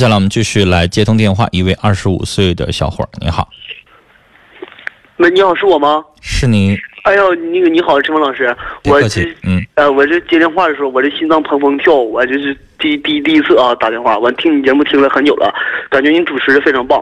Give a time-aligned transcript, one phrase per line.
[0.00, 3.46] 接下来我们继续来接通电话，一位二十五岁的小伙儿，你好，
[5.18, 6.02] 喂，你好，是我吗？
[6.22, 15.52] 是你，哎呦，那个你好，陈峰老师，我这气，嗯，呃，我这接电话的时候，我这心脏砰砰跳，我这是第第第一次啊打电话，完听你节目听了很久了，
[15.90, 16.98] 感觉你主持的非常棒。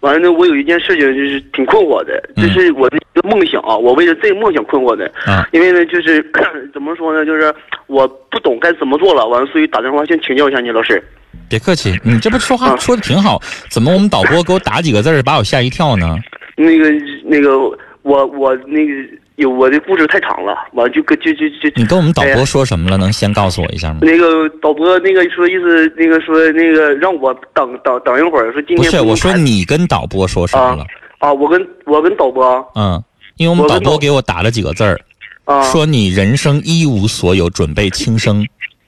[0.00, 5.04] 完了呢，我有一件事情就是挺困惑的，这嗯是我的一个梦想啊，我为了这个梦想困惑的。
[5.26, 6.24] 啊，因为呢，就是
[6.72, 7.54] 怎么说呢，就是
[7.88, 11.04] 我不懂该怎么做了，完了，所以打电话先请教一下你，老师。
[11.48, 16.16] 别客气，你这不说话啊说的挺好，怎么我们导播给我打几个字儿，把我吓一跳呢？
[16.56, 16.90] 那个
[17.24, 17.58] 那个，
[18.02, 18.92] 我我那个
[19.36, 22.96] 有我的故事太长了，完就跟就就就你跟我们导播说什么了？
[22.96, 24.00] 能先告诉我一下吗？
[24.02, 30.84] 那个导播那个说意思，那个说那个让我等等等一会儿，说今天不是，我说你跟导播说什么了？
[31.18, 33.02] 啊，我跟我跟导播嗯，
[33.36, 34.98] 因为我们导播给我打了几个字儿，
[35.44, 38.44] 啊，说你人生一无所有，准备轻生。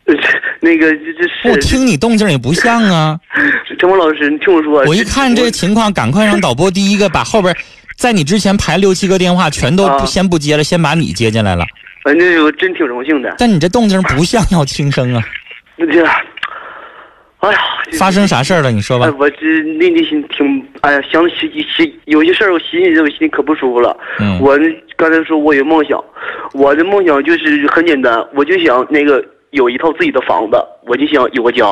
[0.60, 3.18] 那个这这是我听你动静也不像啊！
[3.78, 7.54] 陈峰老师，你听我说，我一看这个情况，赶快让导播第一个把后边，
[7.96, 11.64] 在你之前排六七个电话全都不啊先不接了，先把你接进来了。
[12.04, 13.34] 反正我真挺荣幸的。
[13.38, 15.22] 但你这动静不像要轻生啊！
[15.76, 16.04] 那这，
[17.40, 17.58] 哎呀，
[17.98, 18.70] 发生啥事儿了？
[18.70, 19.10] 你说吧哎，。
[19.18, 23.96] 我这内内心挺，哎呀，想起起有些事儿，我寻思着我心里可不舒服了。
[24.18, 24.66] 嗯我那
[24.96, 26.02] 刚才说我有梦想，
[26.52, 30.56] 我的梦想就是很简单，我就想那个有一套自己的房子，
[30.86, 31.64] 我就想有个家，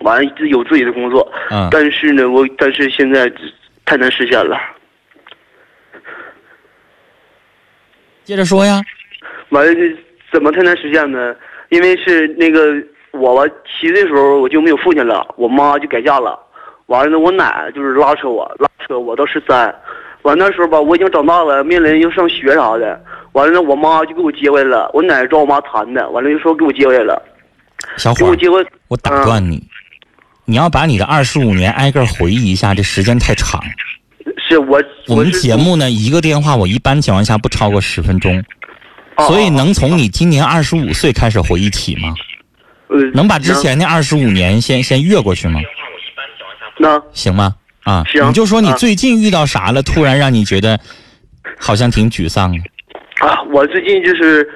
[0.00, 1.30] 完了有自己的工作。
[1.50, 3.30] 嗯但是呢，我但是现在
[3.84, 4.58] 太难实现了。
[8.24, 8.80] 接着说呀。
[9.50, 9.96] 完了，
[10.32, 11.34] 怎么太难实现呢？
[11.70, 12.74] 因为是那个
[13.12, 16.38] 我吧，七岁的时候我就没有父亲了，我妈就改嫁了。
[16.86, 19.74] 完了呢，我奶就是拉扯我，拉扯我到十三。
[20.22, 23.00] 完那时候吧，我已经长大了，面临要上学啥的。
[23.32, 27.22] 完了呢，我妈就给我接回来了，我奶找我妈谈的，完了就说给我接回来了，
[27.96, 28.66] 小伙，给我接回。
[28.88, 29.62] 我打断你，
[30.44, 33.62] 你要把你的二十五年挨个回忆一下，这时间太长。
[34.48, 38.44] 是我我们节目呢，一个电话我一般情况下不超过十分钟，
[39.16, 42.14] 哦所以能从你今年二十五岁开始回忆起吗？
[42.88, 45.60] 呃能把之前那二十五年先先越过去吗？
[46.78, 47.54] 那行吗？
[47.90, 50.78] 啊，行你就说你啊最近遇到啥了，突然让你觉得
[51.58, 52.58] 好像挺沮丧的。
[53.20, 54.48] 啊，我最近就是，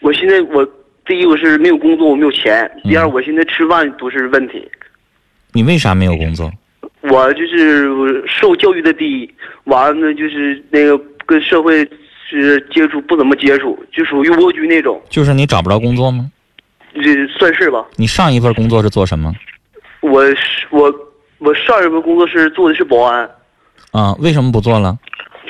[0.00, 0.66] 我现在我
[1.04, 4.66] 第一我是没有工作，我没有钱；第二，嗯我现在吃饭都是问题。
[5.52, 6.50] 你为啥没有工作？
[7.02, 9.30] 我就是受教育的低，
[9.64, 11.86] 完了呢就是那个跟社会
[12.28, 16.30] 是接触不怎么接触，就属于蜗居那种，就是你找不着工作吗？
[16.94, 17.84] 这算是吧。
[17.96, 19.32] 你上一份工作是做什么？
[20.00, 20.92] 我是我
[21.40, 23.28] 我上一份工作是做的是保安，
[23.90, 24.96] 啊，为什么不做了？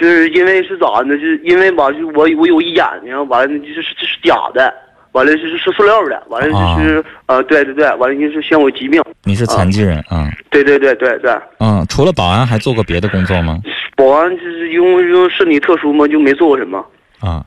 [0.01, 1.17] 就是因为是咋呢？
[1.19, 4.73] 就是因为吧，就我我有一眼睛，完了就是这是假的，
[5.13, 10.31] 完了就是是塑料的，完了就是呃对对对，完了就是像我疾病，你是残疾人啊？
[10.49, 11.31] 对对对对对。
[11.59, 13.59] 嗯，除了保安还做过别的工作吗？
[13.95, 16.83] 保安就是因为因为身体特殊嘛，就没做过什么。
[17.19, 17.45] 啊，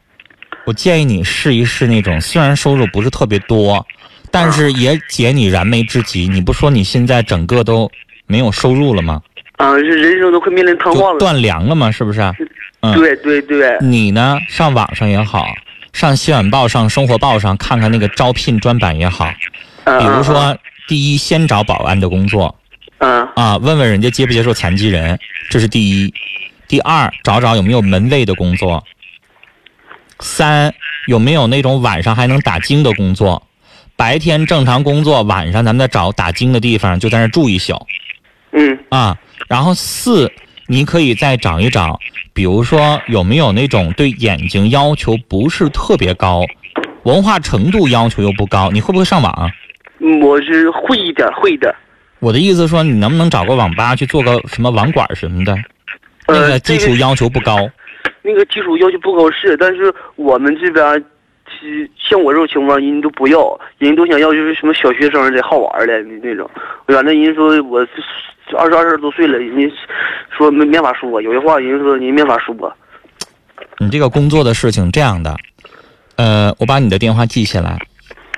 [0.66, 3.84] 我建议你试一试那种，虽然收入不是特别多，
[4.30, 6.28] 但是也解你燃眉之急。
[6.28, 7.90] 你不说你现在整个都
[8.34, 9.22] 没有收入了吗？
[9.58, 11.20] 啊，这人生都快面临瘫痪了。
[11.20, 11.92] 断粮了吗？
[11.92, 12.20] 是不是？
[12.80, 15.46] 嗯，对对对，你呢，上网上也好，
[15.94, 19.32] 上新闻报上、生活报上看看那个招聘专版也好，
[19.84, 20.58] 嗯比如说，
[20.88, 22.56] 第一，先找保安的工作
[22.98, 25.20] 嗯啊，问问人家接不接受残疾人，
[25.52, 26.12] 这是第一。
[26.68, 28.84] 第二，找找有没有门卫的工作。
[30.20, 30.74] 三，
[31.06, 33.44] 有没有那种晚上还能打更的工作？
[33.96, 37.88] 白天正常工作，晚上咱们再找打更的地方，就在那住一宿嗯
[38.94, 39.18] 啊。
[39.48, 40.32] 然后四，
[40.68, 42.00] 你可以再找一找，
[42.34, 46.44] 比如说有没有那种对眼睛要求不是特别高，
[47.04, 49.52] 文化程度要求又不高，你会不会上网
[50.22, 51.76] 我是会一点会的。
[52.20, 55.56] 我的意思说，你能不能找个网吧去做个什么网管什么的？
[56.28, 57.58] 那呃，个基这础要求不高。
[58.22, 61.06] 那个基础要求不高是，但是我们这边，其
[61.98, 66.50] 像我这种情况，人都不要，人都想要就是什么小学生的好玩的那种。
[66.88, 67.80] 完了，人说我
[68.58, 69.76] 二十二十多岁了，人家
[70.36, 72.76] 说没没法说，有些话人家说人没法说。
[73.80, 75.36] 你这个工作的事情这样的，
[76.18, 77.78] 呃，我把你的电话记下来。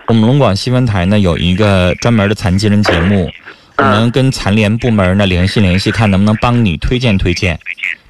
[0.08, 3.30] 我们龙广新闻台呢有一个专门的残疾人节目，
[3.78, 7.60] 我们跟残联部门呢联系联系，看能不能帮你推荐推荐，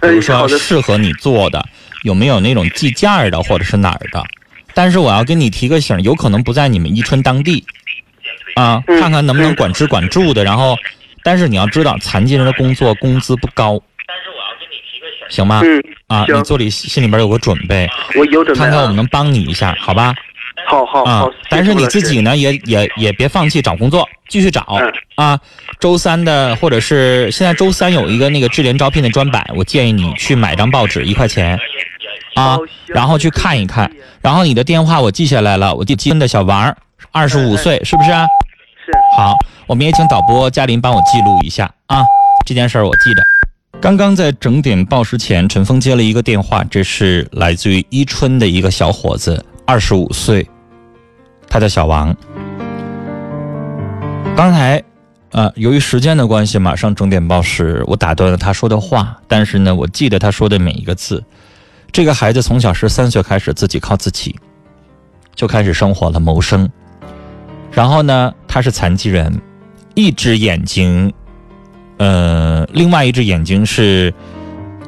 [0.02, 1.64] 比如说，适合你做的，
[2.04, 4.22] 有没有那种计件的或者是哪儿的。
[4.76, 7.66] 但是我要跟你提个醒，有可能不在你们伊春当地，
[8.56, 10.44] 啊，嗯看看能不能管吃管住的。
[10.44, 10.78] 然后，
[11.24, 13.82] 但是你要知道，残疾人的工作工资不高。
[15.30, 15.62] 行吗？
[15.64, 18.66] 嗯，啊，你做里心里边有个准备，我有准备、啊。
[18.66, 20.14] 看看我们能帮你一下，好吧？
[20.68, 21.32] 好好啊好。
[21.50, 25.40] 但是你自己呢，也也也别放弃找工作，继续找嗯啊。
[25.80, 31.60] 周三的或者是现在周三有一个那个智联招聘的专版，我建议你去买张报纸一块钱
[32.36, 33.92] 啊然后去看一看。
[34.22, 36.76] 然后你的电话我记下来了，我记金的小王，
[37.12, 38.26] 二十五岁，是不是啊？
[38.86, 39.34] 是好，
[39.68, 42.04] 我们也请导播嘉林帮我记录一下啊，
[42.46, 43.24] 这件事儿我记得。
[43.82, 50.48] 刚刚在整点报时前，陈峰接了一个电话，这是来自于伊春的一个小伙子，二十五岁，
[51.50, 52.16] 他叫小王。
[54.36, 54.82] 刚才，
[55.32, 61.24] 呃，由于时间的关系，马上整点报时，我打断了他说的话，但是呢，我记得他说的每一个字。
[61.96, 64.36] 这个孩子从小十三岁开始自己靠自己，
[65.34, 66.70] 就开始生活了，谋生。
[67.72, 69.42] 然后呢，他是残疾人，
[69.94, 71.14] 一只眼睛，
[71.98, 74.14] 呃，另外一只眼睛是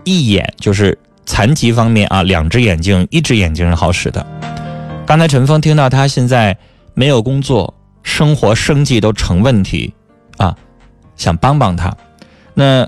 [0.04, 4.28] 一眼，就是残疾方面啊，两只眼睛，一只眼睛是好使的。
[5.06, 6.58] 刚才陈峰听到他现在
[6.94, 7.74] 没有工作，
[8.04, 9.94] 生活生计都成问题
[10.36, 10.54] 啊，
[11.16, 11.96] 想帮帮他。
[12.54, 12.86] 那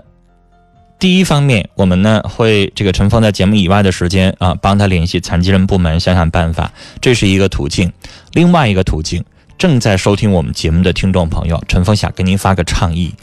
[1.00, 7.92] 第一方面，我们呢会这个陈峰在节目以外的时间啊，帮他联系残疾人部门，想想办法，这是一个途径。
[8.34, 9.24] 另外一个途径，
[9.58, 13.14] 正在收听我们节目的听众朋友，陈峰想跟您发个倡议：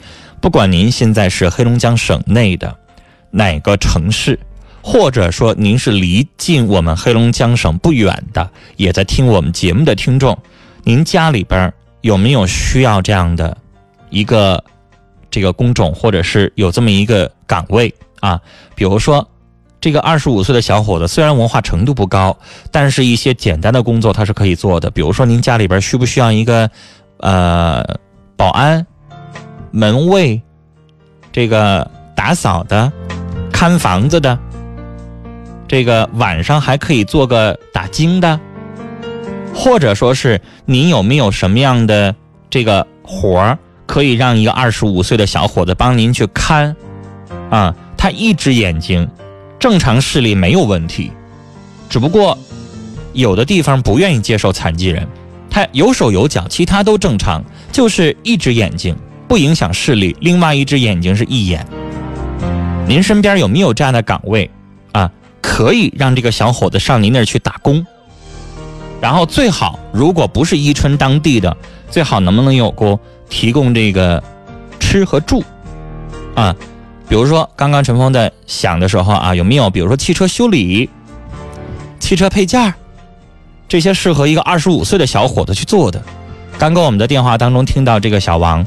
[0.40, 2.74] 不管您现在是黑龙江省内的
[3.30, 4.40] 哪个城市，
[4.80, 10.38] 或者说您是离近我们黑龙江省不远的，也在听我们节目的听众，
[10.82, 11.70] 您家里边
[12.00, 13.54] 有没有需要这样的
[14.08, 14.64] 一个
[15.36, 18.40] 这个工种，或者是有这么一个岗位啊？
[18.74, 19.28] 比如说。
[19.78, 22.36] 这个二十五岁的小伙子虽然文化程度不高，
[22.72, 24.90] 但是一些简单的工作他是可以做的。
[24.90, 26.68] 比如说，您家里边需不需要一个，
[27.18, 27.84] 呃，
[28.36, 28.84] 保安、
[29.70, 30.40] 门卫，
[31.30, 32.90] 这个打扫的、
[33.52, 34.36] 看房子的，
[35.68, 38.40] 这个晚上还可以做个打更的，
[39.54, 42.12] 或者说是您有没有什么样的
[42.50, 46.76] 这个活儿，可以让一个二十五岁的小伙子帮您去看？
[47.50, 49.08] 啊，他一只眼睛。
[49.58, 51.10] 正常视力没有问题，
[51.88, 52.36] 只不过
[53.14, 55.08] 有的地方不愿意接受残疾人，
[55.48, 57.42] 他有手有脚，其他都正常，
[57.72, 58.94] 就是一只眼睛
[59.26, 61.66] 不影响视力，另外一只眼睛是一眼。
[62.86, 64.48] 您身边有没有这样的岗位
[64.92, 65.10] 啊？
[65.40, 67.84] 可以让这个小伙子上您那儿去打工，
[69.00, 71.56] 然后最好如果不是伊春当地的，
[71.90, 74.22] 最好能不能有过提供这个
[74.78, 75.44] 吃和住
[76.34, 76.54] 啊？
[77.08, 80.90] 比如说，刚刚陈峰在想的时候啊，有没有比如说汽车修理、
[82.00, 82.74] 汽车配件
[83.68, 86.02] 这些适合一个二十五岁的小伙子去做的？
[86.58, 88.66] 刚刚我们的电话当中听到这个小王，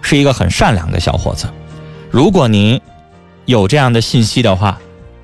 [0.00, 1.46] 是一个很善良的小伙子。
[2.10, 2.80] 如果您
[3.44, 4.78] 有这样的信息的话，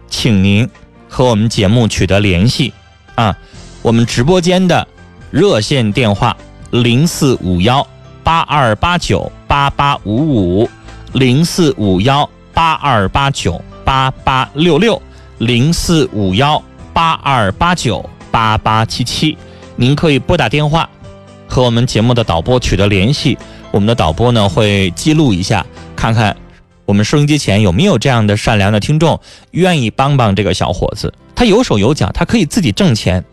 [0.08, 0.68] 请您
[1.08, 2.72] 和我们节目取得联系
[3.14, 3.36] 啊。
[3.80, 4.86] 我们直播间的
[5.30, 6.36] 热线电话
[6.70, 7.86] 零四五幺
[8.28, 10.68] 八二八九八八五五。
[11.14, 15.00] 零四五幺八二八九八八六六，
[15.38, 19.38] 零四五幺八二八九八八七七，
[19.76, 20.86] 您可以拨打电话
[21.46, 23.38] 和我们节目的导播取得联系。
[23.70, 25.64] 我们的导播呢会记录一下，
[25.96, 26.36] 看看
[26.84, 29.18] 我们收音机前有没有这样的善良的听众
[29.52, 31.14] 愿意帮帮这个小伙子。
[31.34, 33.24] 他有手有脚，他可以自己挣钱，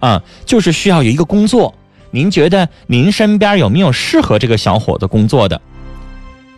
[0.00, 1.74] 啊，就是需要有一个工作。
[2.12, 5.60] 您觉得您身边有没有适合这个小伙子工作的？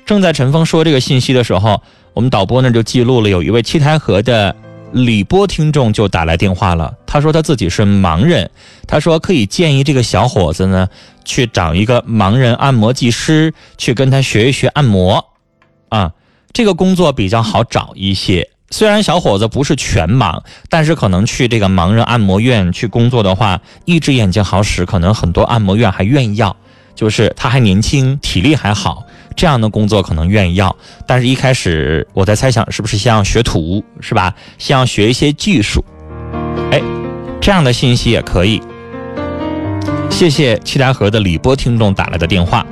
[0.04, 1.80] 正在陈峰说这个信息的时候，
[2.12, 4.54] 我们导播那就记录了有一位七台河的
[4.92, 6.94] 李波听众就打来电话了。
[7.06, 8.50] 他说他自己是盲人，
[8.86, 10.88] 他说可以建议这个小伙子呢
[11.24, 15.24] 去找一个盲人按摩技师去跟他学一学按摩，
[15.88, 16.12] 啊，
[16.52, 18.50] 这个工作比较好找一些。
[18.74, 26.56] 虽然小伙子不是全盲，但是可能去这个盲人按摩院去工作的话，一只眼睛好使，可能很多按摩院还愿意要。
[26.96, 29.04] 就是他还年轻，体力还好。
[29.36, 30.74] 这样的工作可能愿意要，
[31.06, 34.34] 但是一开始我在猜想是不是先要学徒，是吧？
[34.58, 35.84] 先要学一些技术，
[36.72, 36.82] 哎，
[37.40, 38.60] 这样的信息也可以。
[40.10, 42.66] 谢谢七台河的李波听众打来的电话。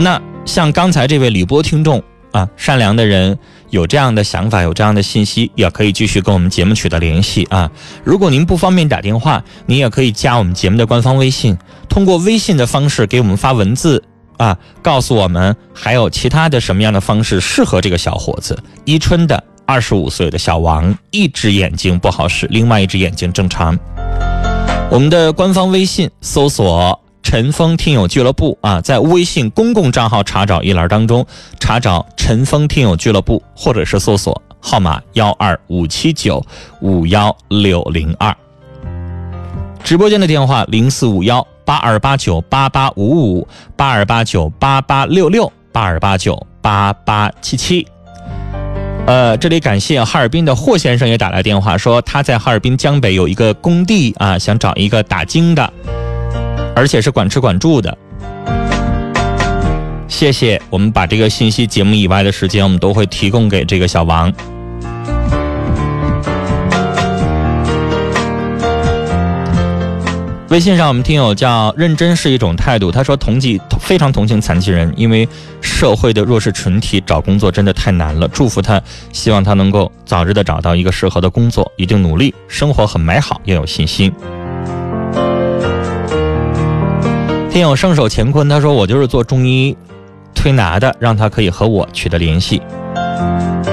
[0.00, 2.02] 那像刚才这位李波听众
[2.32, 3.38] 啊，善良的人
[3.70, 7.70] 有这样的想法，有这样的信息，也可以继续跟我们节目取得联系啊。
[8.04, 11.56] 如果您不方便打电话，您也可以加我们节目的官方微信，
[11.88, 14.02] 通过微信的方式给我们发文字。
[14.38, 18.56] 啊，告诉我们还有其他的什么样的方式适合这个小伙子？
[18.84, 23.76] 伊春的二十五岁的小王，一只眼睛不好使，另外一只眼睛正常。
[24.92, 31.26] 我们的官方微信搜索“陈峰听友俱乐部”啊，在微信公共账号查找一栏当中
[31.60, 36.42] 查找“陈峰听友俱乐部”，或者是搜索号码幺二五七九
[36.80, 38.34] 五幺六零二。
[39.84, 47.86] 直播间的电话零四五幺八二八九八八五五八二八九八八六六八二八九八八七七。
[49.06, 55.70] 呃，这里感谢哈尔滨的霍先生也打来电话，说他在哈尔滨江北有一个工地啊，想找一个打金的，
[56.78, 57.98] 而且是管吃管住的。
[60.06, 64.32] 谢谢，我们把这个信息节目以外的时间，我们都会提供给这个小王。
[70.50, 75.28] 微信上我们听友叫认真是一种态度，他说同济非常同情残疾人，因为
[75.60, 78.28] 社会的弱势群体找工作真的太难了。
[78.28, 78.80] 祝福他，
[79.12, 84.12] 希望他能够早日的找到一个适合的工作，一定努力，生活很美好，要有信心。
[87.58, 89.76] 听友圣手乾坤他说我就是做中医
[90.32, 92.62] 推拿的，让他可以和我取得联系，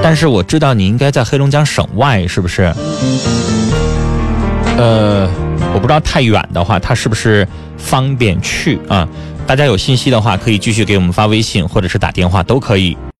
[0.02, 2.74] 但是我知道你应该在黑龙江省外，是不是？
[4.80, 5.30] 呃。
[5.72, 9.08] 我不知道太远的话，他是不是方便去啊？
[9.46, 12.98] 大家有信息的话，可以继续给我们发微信，或者是打电话都可以。